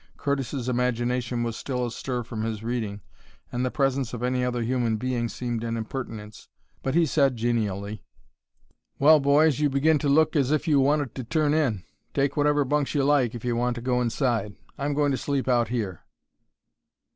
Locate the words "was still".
1.43-1.85